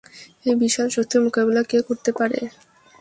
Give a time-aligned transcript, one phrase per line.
[0.45, 2.39] এই বিশাল শক্তির মোকাবিলা কে করতে পারে?